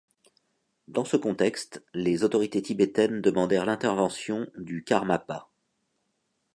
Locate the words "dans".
0.87-1.05